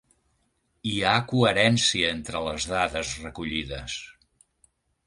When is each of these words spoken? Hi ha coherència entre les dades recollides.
Hi 0.91 0.93
ha 1.09 1.11
coherència 1.33 2.09
entre 2.17 2.43
les 2.49 2.69
dades 2.73 3.13
recollides. 3.29 4.03